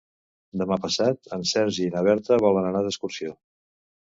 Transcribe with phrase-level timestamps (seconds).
[0.61, 3.37] Demà passat en Sergi i na Berta volen anar d'excursió.